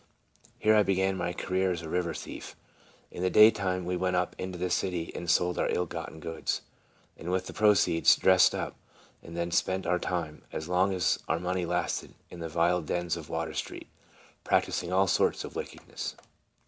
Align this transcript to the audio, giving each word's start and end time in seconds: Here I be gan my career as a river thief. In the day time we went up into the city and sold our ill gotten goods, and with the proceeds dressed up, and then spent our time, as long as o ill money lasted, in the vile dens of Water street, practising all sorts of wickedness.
Here 0.57 0.73
I 0.75 0.81
be 0.81 0.95
gan 0.95 1.15
my 1.15 1.31
career 1.31 1.71
as 1.71 1.83
a 1.83 1.87
river 1.87 2.15
thief. 2.15 2.55
In 3.11 3.21
the 3.21 3.29
day 3.29 3.51
time 3.51 3.85
we 3.85 3.95
went 3.95 4.15
up 4.15 4.35
into 4.39 4.57
the 4.57 4.71
city 4.71 5.11
and 5.13 5.29
sold 5.29 5.59
our 5.59 5.69
ill 5.69 5.85
gotten 5.85 6.19
goods, 6.19 6.61
and 7.15 7.29
with 7.31 7.45
the 7.45 7.53
proceeds 7.53 8.15
dressed 8.15 8.55
up, 8.55 8.75
and 9.21 9.37
then 9.37 9.51
spent 9.51 9.85
our 9.85 9.99
time, 9.99 10.41
as 10.51 10.67
long 10.67 10.91
as 10.91 11.19
o 11.29 11.35
ill 11.35 11.39
money 11.41 11.67
lasted, 11.67 12.15
in 12.31 12.39
the 12.39 12.49
vile 12.49 12.81
dens 12.81 13.15
of 13.15 13.29
Water 13.29 13.53
street, 13.53 13.89
practising 14.43 14.91
all 14.91 15.05
sorts 15.05 15.43
of 15.43 15.55
wickedness. 15.55 16.15